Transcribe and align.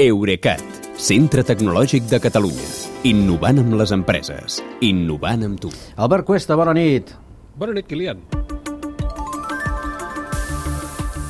Eurecat, 0.00 0.62
centre 0.96 1.42
tecnològic 1.44 2.06
de 2.08 2.16
Catalunya. 2.24 2.68
Innovant 3.04 3.58
amb 3.60 3.74
les 3.76 3.90
empreses. 3.92 4.54
Innovant 4.86 5.42
amb 5.44 5.60
tu. 5.60 5.68
Albert 6.00 6.24
Cuesta, 6.24 6.56
bona 6.56 6.72
nit. 6.72 7.10
Bona 7.60 7.74
nit, 7.76 7.84
Kilian. 7.90 8.22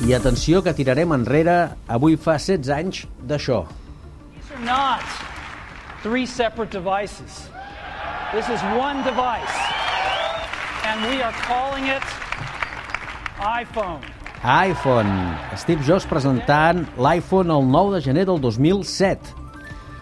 I 0.07 0.15
atenció 0.15 0.61
que 0.63 0.71
tirarem 0.77 1.11
enrere, 1.17 1.57
avui 1.91 2.15
fa 2.15 2.37
16 2.39 2.71
anys 2.77 3.01
d'això. 3.27 3.65
These 4.37 4.55
are 4.55 4.63
not 4.63 5.03
three 6.01 6.25
separate 6.25 6.71
devices. 6.71 7.43
This 8.31 8.47
is 8.47 8.63
one 8.79 9.03
device. 9.03 9.59
And 10.87 11.03
we 11.11 11.19
are 11.19 11.35
calling 11.43 11.91
it 11.91 12.07
iPhone. 13.43 14.20
iPhone. 14.43 15.37
Steve 15.55 15.83
Jobs 15.85 16.07
presentant 16.09 16.87
l'iPhone 16.97 17.53
el 17.53 17.67
9 17.69 17.95
de 17.95 18.01
gener 18.01 18.25
del 18.25 18.41
2007. 18.41 19.37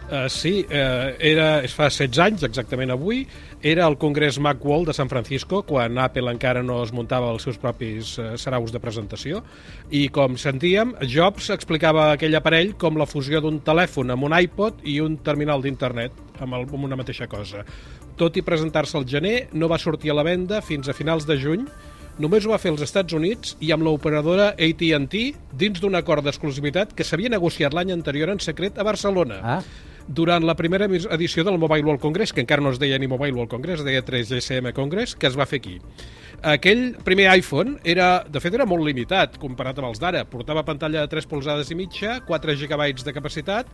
Uh, 0.10 0.30
sí, 0.32 0.66
uh, 0.66 1.12
era, 1.20 1.60
es 1.62 1.76
fa 1.76 1.90
16 1.92 2.18
anys, 2.24 2.46
exactament 2.48 2.90
avui, 2.90 3.20
era 3.62 3.84
el 3.86 3.98
Congrés 4.02 4.40
Macworld 4.42 4.88
de 4.90 4.96
San 4.98 5.12
Francisco, 5.12 5.60
quan 5.68 6.00
Apple 6.02 6.32
encara 6.32 6.64
no 6.66 6.80
es 6.82 6.90
muntava 6.96 7.30
els 7.30 7.46
seus 7.46 7.60
propis 7.62 8.16
uh, 8.18 8.32
saraus 8.40 8.72
de 8.74 8.82
presentació, 8.82 9.44
i 9.92 10.08
com 10.10 10.40
sentíem, 10.40 10.96
Jobs 11.04 11.52
explicava 11.54 12.08
aquell 12.16 12.40
aparell 12.40 12.74
com 12.80 12.98
la 12.98 13.06
fusió 13.06 13.44
d'un 13.44 13.60
telèfon 13.62 14.16
amb 14.16 14.26
un 14.26 14.40
iPod 14.40 14.82
i 14.88 14.98
un 15.04 15.20
terminal 15.22 15.62
d'internet, 15.62 16.16
amb, 16.40 16.64
amb 16.64 16.74
una 16.80 16.98
mateixa 16.98 17.30
cosa. 17.30 17.62
Tot 18.18 18.40
i 18.40 18.42
presentar-se 18.42 18.98
al 18.98 19.06
gener, 19.06 19.50
no 19.54 19.70
va 19.70 19.78
sortir 19.78 20.10
a 20.10 20.18
la 20.18 20.26
venda 20.26 20.64
fins 20.66 20.90
a 20.90 20.98
finals 20.98 21.30
de 21.30 21.38
juny, 21.38 21.68
només 22.20 22.46
ho 22.46 22.52
va 22.52 22.60
fer 22.62 22.74
als 22.74 22.84
Estats 22.84 23.16
Units 23.16 23.56
i 23.64 23.72
amb 23.72 23.86
l'operadora 23.88 24.52
AT&T 24.54 25.22
dins 25.60 25.80
d'un 25.80 25.96
acord 25.96 26.26
d'exclusivitat 26.26 26.92
que 26.96 27.08
s'havia 27.08 27.32
negociat 27.32 27.74
l'any 27.74 27.94
anterior 27.96 28.32
en 28.34 28.42
secret 28.44 28.78
a 28.78 28.86
Barcelona. 28.88 29.40
Ah. 29.42 29.62
Durant 30.10 30.42
la 30.44 30.56
primera 30.58 30.88
edició 30.90 31.44
del 31.46 31.60
Mobile 31.62 31.86
World 31.86 32.02
Congress, 32.02 32.34
que 32.34 32.42
encara 32.42 32.64
no 32.66 32.72
es 32.74 32.80
deia 32.82 32.98
ni 32.98 33.08
Mobile 33.08 33.36
World 33.38 33.52
Congress, 33.52 33.84
es 33.84 33.86
deia 33.86 34.02
3GSM 34.04 34.74
Congress, 34.74 35.14
que 35.16 35.30
es 35.30 35.38
va 35.38 35.46
fer 35.46 35.60
aquí. 35.62 35.78
Aquell 36.42 36.96
primer 37.06 37.30
iPhone 37.36 37.78
era, 37.84 38.24
de 38.26 38.42
fet, 38.42 38.58
era 38.58 38.66
molt 38.66 38.88
limitat 38.88 39.38
comparat 39.38 39.78
amb 39.78 39.92
els 39.92 40.02
d'ara. 40.02 40.26
Portava 40.26 40.66
pantalla 40.66 41.06
de 41.06 41.12
3 41.14 41.30
polzades 41.30 41.70
i 41.70 41.78
mitja, 41.78 42.20
4 42.26 42.58
GB 42.58 43.06
de 43.06 43.14
capacitat, 43.14 43.70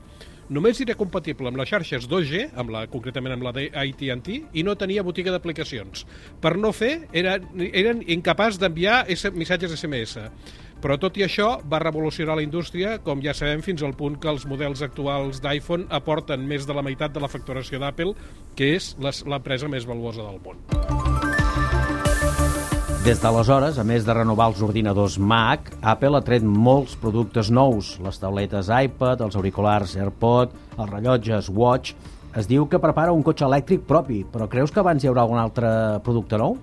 només 0.49 0.81
era 0.83 0.97
compatible 0.97 1.49
amb 1.49 1.59
les 1.59 1.69
xarxes 1.69 2.09
2G, 2.11 2.49
amb 2.59 2.73
la, 2.73 2.85
concretament 2.91 3.35
amb 3.35 3.47
la 3.47 3.53
d'AT&T, 3.55 4.37
i 4.53 4.65
no 4.65 4.75
tenia 4.79 5.05
botiga 5.05 5.33
d'aplicacions. 5.33 6.05
Per 6.41 6.55
no 6.59 6.73
fer, 6.75 7.07
eren, 7.13 7.49
eren 7.71 8.03
incapaç 8.17 8.59
d'enviar 8.61 9.03
missatges 9.35 9.75
SMS. 9.79 10.29
Però 10.83 10.99
tot 11.01 11.15
i 11.17 11.23
això 11.25 11.47
va 11.71 11.79
revolucionar 11.81 12.35
la 12.37 12.43
indústria, 12.45 12.97
com 13.01 13.23
ja 13.23 13.33
sabem, 13.33 13.63
fins 13.65 13.81
al 13.81 13.95
punt 13.97 14.19
que 14.21 14.29
els 14.29 14.45
models 14.45 14.83
actuals 14.85 15.41
d'iPhone 15.41 15.87
aporten 15.89 16.45
més 16.45 16.67
de 16.67 16.77
la 16.77 16.85
meitat 16.85 17.15
de 17.15 17.23
la 17.23 17.31
facturació 17.31 17.81
d'Apple, 17.81 18.13
que 18.59 18.75
és 18.75 18.93
l'empresa 19.01 19.71
més 19.71 19.87
valuosa 19.89 20.27
del 20.27 20.41
món. 20.43 21.04
Des 23.05 23.19
d'aleshores, 23.21 23.75
a 23.77 23.83
més 23.85 24.01
de 24.01 24.13
renovar 24.17 24.47
els 24.49 24.63
ordinadors 24.65 25.19
Mac, 25.21 25.67
Apple 25.85 26.17
ha 26.17 26.23
tret 26.25 26.41
molts 26.41 26.95
productes 26.97 27.51
nous, 27.53 27.91
les 28.01 28.15
tauletes 28.17 28.71
iPad, 28.73 29.21
els 29.21 29.35
auriculars 29.37 29.93
AirPod, 29.93 30.55
els 30.73 30.89
rellotges 30.89 31.51
Watch... 31.53 31.93
Es 32.35 32.49
diu 32.49 32.65
que 32.67 32.81
prepara 32.83 33.13
un 33.15 33.21
cotxe 33.23 33.45
elèctric 33.45 33.85
propi, 33.87 34.23
però 34.27 34.49
creus 34.51 34.73
que 34.73 34.81
abans 34.81 35.05
hi 35.05 35.07
haurà 35.07 35.21
algun 35.23 35.37
altre 35.39 35.69
producte 36.03 36.35
nou? 36.41 36.57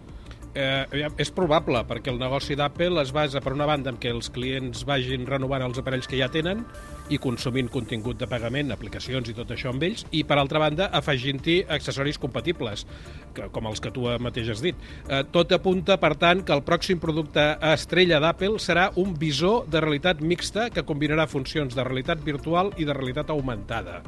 Eh, 0.53 1.08
és 1.17 1.31
probable, 1.33 1.81
perquè 1.89 2.11
el 2.12 2.19
negoci 2.20 2.53
d'Apple 2.61 3.00
es 3.00 3.12
basa, 3.17 3.41
per 3.41 3.55
una 3.56 3.64
banda, 3.69 3.89
en 3.89 3.97
què 4.00 4.11
els 4.12 4.28
clients 4.34 4.83
vagin 4.84 5.25
renovant 5.25 5.64
els 5.64 5.81
aparells 5.81 6.09
que 6.11 6.19
ja 6.19 6.28
tenen 6.28 6.67
i 7.09 7.17
consumint 7.20 7.70
contingut 7.72 8.19
de 8.20 8.28
pagament, 8.28 8.69
aplicacions 8.75 9.31
i 9.33 9.36
tot 9.36 9.48
això 9.55 9.72
amb 9.72 9.86
ells, 9.89 10.05
i, 10.12 10.20
per 10.28 10.36
altra 10.36 10.61
banda, 10.61 10.91
afegint-hi 10.92 11.62
accessoris 11.72 12.20
compatibles, 12.20 12.84
que, 13.33 13.48
com 13.55 13.70
els 13.70 13.81
que 13.81 13.94
tu 13.97 14.05
mateix 14.20 14.53
has 14.53 14.61
dit. 14.64 14.77
Eh, 15.09 15.22
tot 15.33 15.56
apunta, 15.56 15.97
per 16.03 16.12
tant, 16.20 16.44
que 16.44 16.53
el 16.53 16.65
pròxim 16.69 17.00
producte 17.00 17.47
estrella 17.72 18.21
d'Apple 18.21 18.60
serà 18.60 18.91
un 19.00 19.16
visor 19.16 19.65
de 19.72 19.81
realitat 19.81 20.21
mixta 20.21 20.69
que 20.69 20.84
combinarà 20.84 21.25
funcions 21.32 21.72
de 21.72 21.88
realitat 21.88 22.21
virtual 22.21 22.75
i 22.77 22.84
de 22.84 22.93
realitat 22.93 23.32
augmentada 23.32 24.03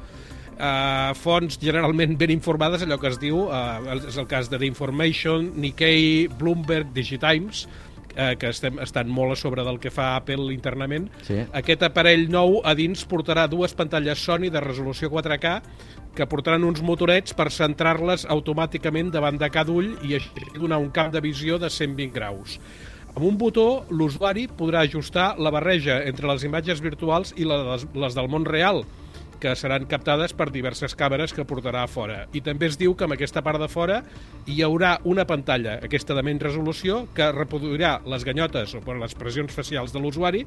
uh, 0.55 1.15
fonts 1.19 1.59
generalment 1.61 2.19
ben 2.21 2.33
informades, 2.35 2.85
allò 2.85 2.99
que 3.01 3.11
es 3.13 3.19
diu, 3.23 3.47
uh, 3.49 3.97
és 3.97 4.19
el 4.21 4.29
cas 4.31 4.51
de 4.53 4.61
The 4.61 4.69
Information, 4.69 5.53
Nikkei, 5.61 6.29
Bloomberg, 6.39 6.93
Digitimes, 6.95 7.67
eh, 8.17 8.37
que 8.39 8.51
estem, 8.53 8.79
estan 8.83 9.11
molt 9.11 9.35
a 9.35 9.39
sobre 9.39 9.65
del 9.67 9.81
que 9.83 9.91
fa 9.91 10.15
Apple 10.17 10.53
internament. 10.55 11.11
Sí. 11.27 11.41
Aquest 11.57 11.85
aparell 11.87 12.29
nou 12.31 12.61
a 12.65 12.75
dins 12.79 13.05
portarà 13.11 13.47
dues 13.51 13.75
pantalles 13.77 14.23
Sony 14.23 14.51
de 14.55 14.63
resolució 14.63 15.11
4K 15.13 15.55
que 16.15 16.27
portaran 16.31 16.65
uns 16.67 16.83
motorets 16.87 17.35
per 17.35 17.51
centrar-les 17.51 18.27
automàticament 18.31 19.11
davant 19.15 19.39
de 19.41 19.51
cada 19.51 19.75
ull 19.75 19.97
i 20.07 20.15
així 20.19 20.51
donar 20.55 20.79
un 20.79 20.93
camp 20.95 21.11
de 21.13 21.23
visió 21.25 21.59
de 21.59 21.71
120 21.71 22.15
graus. 22.15 22.61
Amb 23.15 23.27
un 23.27 23.39
botó, 23.39 23.85
l'usuari 23.91 24.49
podrà 24.51 24.83
ajustar 24.83 25.35
la 25.39 25.51
barreja 25.55 26.01
entre 26.07 26.27
les 26.31 26.47
imatges 26.47 26.81
virtuals 26.83 27.35
i 27.39 27.47
les 27.47 28.15
del 28.15 28.31
món 28.31 28.47
real, 28.47 28.83
que 29.41 29.55
seran 29.59 29.87
captades 29.91 30.35
per 30.37 30.51
diverses 30.55 30.95
càmeres 30.99 31.35
que 31.35 31.47
portarà 31.49 31.85
a 31.85 31.91
fora. 31.91 32.25
I 32.33 32.43
també 32.45 32.71
es 32.71 32.79
diu 32.81 32.95
que 32.95 33.07
amb 33.07 33.17
aquesta 33.17 33.43
part 33.45 33.61
de 33.63 33.69
fora 33.69 34.01
hi 34.47 34.61
haurà 34.63 34.97
una 35.05 35.27
pantalla, 35.29 35.79
aquesta 35.85 36.17
de 36.17 36.25
menys 36.27 36.43
resolució, 36.45 37.05
que 37.15 37.31
reproduirà 37.33 37.99
les 38.11 38.25
ganyotes 38.25 38.75
o 38.75 38.83
les 39.01 39.15
pressions 39.19 39.55
facials 39.55 39.95
de 39.95 40.03
l'usuari 40.03 40.45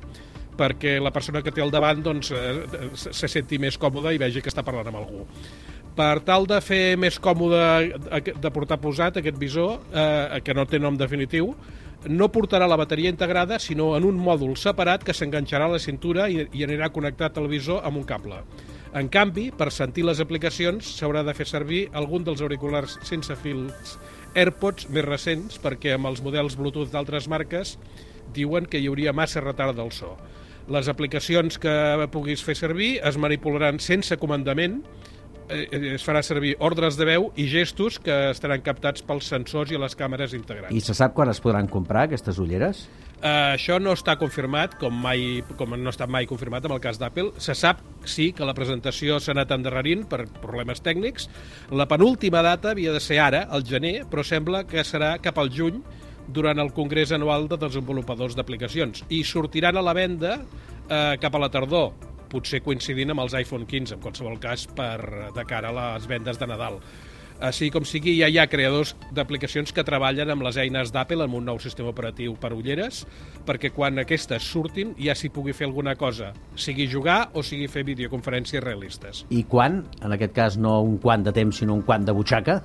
perquè 0.57 0.97
la 0.99 1.13
persona 1.13 1.43
que 1.45 1.53
té 1.53 1.61
al 1.61 1.71
davant 1.71 2.01
doncs, 2.03 2.31
eh, 2.33 2.65
se 2.97 3.13
se 3.13 3.27
senti 3.29 3.59
més 3.61 3.77
còmoda 3.77 4.13
i 4.13 4.17
vegi 4.17 4.41
que 4.41 4.49
està 4.49 4.63
parlant 4.65 4.89
amb 4.89 5.03
algú. 5.03 5.25
Per 5.97 6.19
tal 6.25 6.45
de 6.49 6.59
fer 6.61 6.97
més 6.97 7.17
còmode 7.21 7.59
de 8.41 8.51
portar 8.53 8.77
posat 8.81 9.17
aquest 9.17 9.37
visor, 9.37 9.79
eh, 9.93 10.41
que 10.43 10.53
no 10.53 10.65
té 10.65 10.79
nom 10.79 10.97
definitiu, 10.97 11.55
no 12.05 12.29
portarà 12.29 12.67
la 12.67 12.77
bateria 12.77 13.09
integrada, 13.09 13.59
sinó 13.59 13.95
en 13.97 14.05
un 14.05 14.17
mòdul 14.21 14.55
separat 14.57 15.03
que 15.03 15.15
s'enganxarà 15.17 15.65
a 15.65 15.75
la 15.75 15.79
cintura 15.81 16.27
i, 16.29 16.45
i 16.53 16.63
anirà 16.63 16.91
connectat 16.93 17.37
al 17.37 17.49
visor 17.51 17.81
amb 17.83 17.97
un 17.97 18.05
cable. 18.05 18.43
En 18.95 19.09
canvi, 19.11 19.49
per 19.51 19.67
sentir 19.75 20.05
les 20.07 20.21
aplicacions 20.23 20.87
s'haurà 20.95 21.23
de 21.27 21.33
fer 21.35 21.47
servir 21.49 21.81
algun 21.97 22.23
dels 22.23 22.41
auriculars 22.41 22.95
sense 23.07 23.35
fils 23.41 23.97
AirPods 24.37 24.87
més 24.95 25.05
recents 25.05 25.59
perquè 25.63 25.97
amb 25.97 26.07
els 26.07 26.21
models 26.23 26.55
Bluetooth 26.55 26.93
d'altres 26.93 27.27
marques 27.27 27.75
diuen 28.35 28.67
que 28.67 28.79
hi 28.79 28.87
hauria 28.87 29.15
massa 29.15 29.43
retard 29.43 29.75
del 29.75 29.91
so. 29.91 30.15
Les 30.71 30.87
aplicacions 30.91 31.59
que 31.63 32.07
puguis 32.11 32.43
fer 32.43 32.55
servir 32.59 32.97
es 33.07 33.19
manipularan 33.19 33.79
sense 33.83 34.17
comandament, 34.19 34.81
es 35.49 36.03
farà 36.05 36.21
servir 36.25 36.55
ordres 36.63 36.97
de 36.99 37.05
veu 37.07 37.29
i 37.39 37.47
gestos 37.51 37.97
que 38.03 38.15
estaran 38.31 38.63
captats 38.65 39.03
pels 39.05 39.29
sensors 39.31 39.71
i 39.71 39.79
les 39.79 39.95
càmeres 39.97 40.35
integrats. 40.37 40.73
I 40.75 40.81
se 40.83 40.95
sap 40.97 41.15
quan 41.17 41.31
es 41.31 41.41
podran 41.43 41.69
comprar 41.71 42.07
aquestes 42.07 42.39
ulleres? 42.43 42.87
Uh, 43.17 43.55
això 43.55 43.79
no 43.81 43.95
està 43.97 44.13
confirmat, 44.21 44.75
com, 44.77 44.93
mai, 44.93 45.41
com 45.57 45.73
no 45.73 45.89
estat 45.89 46.11
mai 46.13 46.27
confirmat 46.29 46.67
amb 46.67 46.75
el 46.75 46.81
cas 46.83 46.99
d'Apple. 47.01 47.31
Se 47.41 47.55
sap, 47.57 47.79
sí, 48.05 48.29
que 48.35 48.45
la 48.45 48.53
presentació 48.57 49.17
s'ha 49.17 49.33
anat 49.33 49.55
endarrerint 49.55 50.05
per 50.09 50.27
problemes 50.41 50.83
tècnics. 50.85 51.25
La 51.73 51.87
penúltima 51.89 52.43
data 52.45 52.75
havia 52.75 52.93
de 52.93 53.01
ser 53.01 53.17
ara, 53.23 53.47
al 53.49 53.65
gener, 53.65 54.03
però 54.11 54.25
sembla 54.27 54.67
que 54.69 54.85
serà 54.85 55.15
cap 55.23 55.41
al 55.41 55.49
juny, 55.49 55.81
durant 56.27 56.59
el 56.59 56.73
Congrés 56.75 57.13
Anual 57.15 57.47
de 57.47 57.57
Desenvolupadors 57.57 58.35
d'Aplicacions. 58.35 59.05
I 59.09 59.23
sortiran 59.23 59.79
a 59.79 59.83
la 59.85 59.95
venda 59.95 60.37
eh, 60.37 61.15
cap 61.21 61.35
a 61.35 61.41
la 61.41 61.49
tardor, 61.49 61.93
potser 62.31 62.63
coincidint 62.65 63.13
amb 63.13 63.25
els 63.25 63.35
iPhone 63.37 63.67
15, 63.67 63.97
en 63.97 64.01
qualsevol 64.03 64.39
cas, 64.43 64.67
per, 64.77 65.31
de 65.35 65.45
cara 65.49 65.71
a 65.71 65.77
les 65.77 66.09
vendes 66.09 66.39
de 66.39 66.49
Nadal. 66.49 66.81
Així 67.37 67.67
com 67.69 67.85
sigui, 67.85 68.15
ja 68.17 68.27
hi 68.31 68.39
ha 68.41 68.47
creadors 68.49 68.95
d'aplicacions 69.13 69.69
que 69.69 69.83
treballen 69.85 70.31
amb 70.33 70.41
les 70.47 70.57
eines 70.57 70.89
d'Apple 70.93 71.21
amb 71.27 71.37
un 71.37 71.45
nou 71.45 71.59
sistema 71.61 71.91
operatiu 71.93 72.33
per 72.41 72.49
ulleres, 72.55 73.03
perquè 73.45 73.69
quan 73.75 74.01
aquestes 74.01 74.47
surtin 74.49 74.95
ja 74.97 75.13
s'hi 75.13 75.29
pugui 75.29 75.53
fer 75.53 75.67
alguna 75.67 75.93
cosa, 75.95 76.31
sigui 76.57 76.87
jugar 76.89 77.27
o 77.37 77.43
sigui 77.45 77.69
fer 77.69 77.85
videoconferències 77.85 78.63
realistes. 78.63 79.21
I 79.29 79.43
quan? 79.45 79.83
En 80.01 80.17
aquest 80.17 80.33
cas 80.33 80.57
no 80.57 80.79
un 80.81 80.97
quant 81.03 81.27
de 81.27 81.35
temps, 81.35 81.61
sinó 81.61 81.77
un 81.77 81.85
quant 81.85 82.09
de 82.09 82.17
butxaca? 82.17 82.57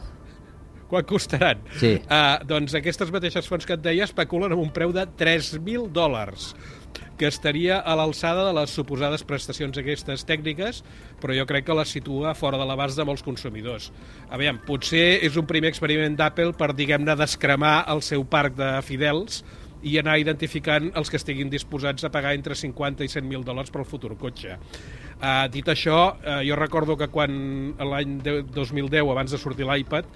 Quan 0.93 1.07
costaran? 1.09 1.63
Sí. 1.81 1.95
Uh, 2.05 2.43
doncs 2.45 2.75
aquestes 2.77 3.09
mateixes 3.15 3.47
fonts 3.49 3.65
que 3.65 3.73
et 3.79 3.81
deia 3.81 4.05
especulen 4.05 4.53
amb 4.53 4.61
un 4.61 4.73
preu 4.77 4.91
de 4.93 5.07
3.000 5.17 5.87
dòlars 5.89 6.51
que 7.17 7.31
estaria 7.31 7.79
a 7.79 7.95
l'alçada 7.97 8.45
de 8.45 8.53
les 8.59 8.75
suposades 8.77 9.25
prestacions 9.25 9.79
aquestes 9.81 10.27
tècniques, 10.29 10.83
però 11.23 11.33
jo 11.39 11.47
crec 11.49 11.65
que 11.65 11.79
les 11.79 11.95
situa 11.97 12.35
fora 12.37 12.61
de 12.61 12.69
l'abast 12.69 13.01
de 13.01 13.07
molts 13.09 13.25
consumidors. 13.25 13.89
Aviam, 14.29 14.61
potser 14.67 15.23
és 15.25 15.41
un 15.41 15.49
primer 15.49 15.73
experiment 15.73 16.19
d'Apple 16.19 16.53
per, 16.61 16.75
diguem-ne, 16.77 17.17
descremar 17.17 17.77
el 17.95 18.05
seu 18.05 18.27
parc 18.29 18.59
de 18.61 18.75
fidels 18.85 19.41
i 19.83 19.97
anar 19.99 20.19
identificant 20.23 20.91
els 20.99 21.11
que 21.11 21.19
estiguin 21.19 21.51
disposats 21.51 22.05
a 22.07 22.11
pagar 22.15 22.35
entre 22.37 22.55
50 22.59 23.07
i 23.07 23.11
100.000 23.11 23.47
dòlars 23.47 23.73
pel 23.75 23.87
futur 23.89 24.15
cotxe. 24.21 24.59
Uh, 25.23 25.47
dit 25.55 25.67
això, 25.71 25.99
uh, 26.19 26.41
jo 26.47 26.59
recordo 26.59 26.97
que 26.99 27.07
quan 27.11 27.35
l'any 27.79 28.17
2010, 28.23 29.03
abans 29.11 29.35
de 29.35 29.39
sortir 29.39 29.67
l'iPad, 29.69 30.09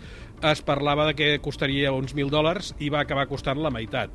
es 0.42 0.62
parlava 0.62 1.06
de 1.08 1.14
que 1.16 1.30
costaria 1.44 1.92
uns 1.92 2.14
1.000 2.14 2.32
dòlars 2.32 2.74
i 2.78 2.90
va 2.92 3.00
acabar 3.04 3.28
costant 3.30 3.62
la 3.62 3.72
meitat. 3.72 4.12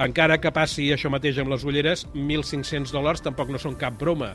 Encara 0.00 0.40
que 0.40 0.52
passi 0.54 0.88
això 0.94 1.10
mateix 1.12 1.38
amb 1.38 1.52
les 1.52 1.64
ulleres, 1.68 2.06
1.500 2.14 2.92
dòlars 2.94 3.22
tampoc 3.22 3.50
no 3.52 3.60
són 3.60 3.76
cap 3.78 3.98
broma. 4.00 4.34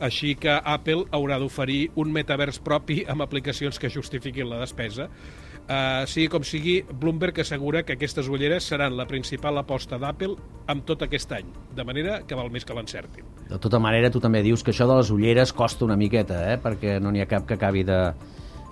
així 0.00 0.34
que 0.40 0.54
Apple 0.64 1.04
haurà 1.12 1.38
d'oferir 1.38 1.90
un 2.00 2.12
metavers 2.12 2.58
propi 2.64 3.02
amb 3.08 3.22
aplicacions 3.22 3.78
que 3.78 3.90
justifiquin 3.92 4.48
la 4.48 4.60
despesa. 4.62 5.10
Uh, 5.70 6.02
sigui 6.10 6.26
com 6.32 6.42
sigui, 6.42 6.80
Bloomberg 6.82 7.42
assegura 7.44 7.84
que 7.86 7.94
aquestes 7.94 8.26
ulleres 8.32 8.64
seran 8.66 8.96
la 8.98 9.06
principal 9.06 9.60
aposta 9.60 10.00
d'Apple 10.02 10.34
amb 10.72 10.86
tot 10.88 11.04
aquest 11.06 11.30
any, 11.36 11.52
de 11.76 11.84
manera 11.86 12.22
que 12.26 12.38
val 12.38 12.50
més 12.50 12.66
que 12.66 12.74
l'encertin. 12.74 13.28
De 13.50 13.58
tota 13.62 13.78
manera, 13.78 14.10
tu 14.10 14.22
també 14.24 14.42
dius 14.42 14.64
que 14.64 14.72
això 14.74 14.88
de 14.90 14.96
les 14.98 15.12
ulleres 15.14 15.52
costa 15.52 15.86
una 15.86 15.98
miqueta, 16.00 16.40
eh? 16.54 16.58
perquè 16.58 16.98
no 16.98 17.12
n'hi 17.12 17.22
ha 17.22 17.30
cap 17.30 17.46
que 17.46 17.54
acabi 17.60 17.84
de 17.86 18.00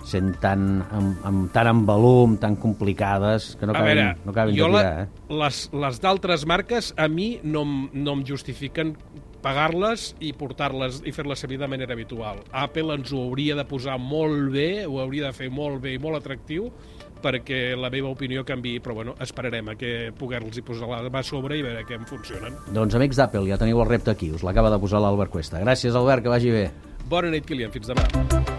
sent 0.07 0.35
tan, 0.41 0.81
amb, 0.91 1.23
amb, 1.27 1.47
tan 1.53 1.67
en 1.71 1.85
volum, 1.87 2.37
tan 2.41 2.55
complicades, 2.55 3.55
que 3.59 3.65
no 3.67 3.73
acabin, 3.75 3.95
veure, 3.97 4.17
no 4.25 4.31
acabin 4.31 4.55
de 4.55 4.61
tirar. 4.63 4.71
la, 4.71 5.03
Eh? 5.03 5.33
les, 5.41 5.63
les 5.73 5.99
d'altres 6.01 6.45
marques 6.45 6.93
a 6.97 7.07
mi 7.07 7.39
no, 7.43 7.65
no 7.93 8.13
em 8.17 8.23
justifiquen 8.25 8.95
pagar-les 9.43 10.15
i 10.19 10.33
portar-les 10.35 11.01
i 11.07 11.13
fer-les 11.15 11.39
servir 11.39 11.59
de 11.61 11.67
manera 11.71 11.93
habitual. 11.95 12.41
Apple 12.51 12.95
ens 12.97 13.11
ho 13.15 13.21
hauria 13.29 13.55
de 13.55 13.63
posar 13.67 13.97
molt 13.99 14.51
bé, 14.51 14.85
ho 14.85 14.99
hauria 14.99 15.29
de 15.29 15.33
fer 15.33 15.49
molt 15.49 15.81
bé 15.83 15.93
i 15.95 16.01
molt 16.01 16.19
atractiu 16.19 16.71
perquè 17.19 17.75
la 17.75 17.89
meva 17.91 18.07
opinió 18.13 18.45
canvi, 18.47 18.77
però 18.79 18.95
bueno, 18.95 19.15
esperarem 19.19 19.73
a 19.73 19.75
que 19.75 20.11
poder-los 20.15 20.55
hi 20.57 20.63
posar 20.63 20.87
la 20.87 21.01
mà 21.11 21.19
a 21.19 21.23
sobre 21.27 21.57
i 21.59 21.63
veure 21.65 21.83
què 21.87 21.97
em 21.99 22.05
funcionen. 22.07 22.55
Doncs 22.71 22.95
amics 22.95 23.19
d'Apple, 23.19 23.43
ja 23.51 23.59
teniu 23.59 23.81
el 23.83 23.89
repte 23.89 24.11
aquí, 24.15 24.31
us 24.31 24.43
l'acaba 24.47 24.71
de 24.71 24.79
posar 24.79 25.03
l'Albert 25.03 25.31
Cuesta. 25.35 25.59
Gràcies, 25.59 25.95
Albert, 25.99 26.23
que 26.23 26.31
vagi 26.31 26.55
bé. 26.55 26.69
Bona 27.09 27.31
nit, 27.33 27.45
Kilian, 27.45 27.71
fins 27.75 27.91
demà. 27.91 28.58